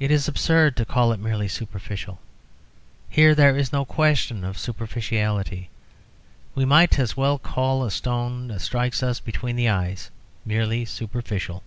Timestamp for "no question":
3.72-4.42